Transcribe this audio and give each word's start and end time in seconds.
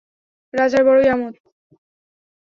রাজার 0.53 0.83
বড়ই 0.87 1.07
আমােদ! 1.13 1.35